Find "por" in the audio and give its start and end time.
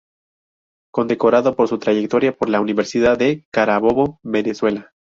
1.55-1.67, 2.35-2.49